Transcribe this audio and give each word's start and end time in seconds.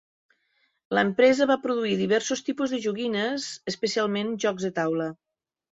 L'empresa 0.97 1.47
va 1.51 1.57
produir 1.67 1.93
diversos 2.01 2.43
tipus 2.49 2.75
de 2.77 2.81
joguines, 2.89 3.49
especialment 3.75 4.37
jocs 4.47 4.71
de 4.71 4.77
taula. 4.83 5.15